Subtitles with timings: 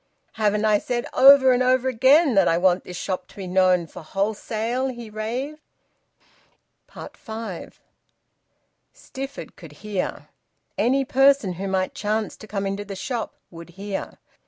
[0.31, 3.85] Haven't I said over and over again that I want this shop to be known
[3.85, 5.59] for wholesale?" He raved.
[6.87, 7.79] FIVE.
[8.95, 10.29] Stifford could hear.
[10.75, 14.17] Any person who might chance to come into the shop would hear.